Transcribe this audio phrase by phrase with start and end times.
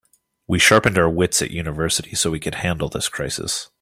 [0.47, 3.69] We sharpened our wits at university so we could handle this crisis.